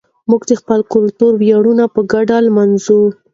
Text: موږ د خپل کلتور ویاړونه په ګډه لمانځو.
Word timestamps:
موږ 0.29 0.41
د 0.49 0.51
خپل 0.61 0.79
کلتور 0.93 1.31
ویاړونه 1.41 1.83
په 1.93 2.01
ګډه 2.11 2.37
لمانځو. 2.47 2.99